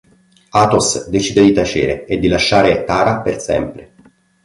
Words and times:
Athos 0.49 1.09
decide 1.09 1.43
di 1.43 1.53
tacere 1.53 2.05
e 2.07 2.17
di 2.17 2.27
lasciare 2.27 2.85
Tara 2.85 3.21
per 3.21 3.39
sempre. 3.39 3.93